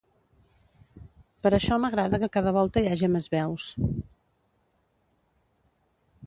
Per 1.43 1.51
això 1.57 1.77
m’agrada 1.83 2.19
que 2.23 2.29
cada 2.37 2.53
volta 2.55 2.83
hi 2.85 2.89
haja 2.95 3.11
més 3.17 3.29
veus. 3.35 3.69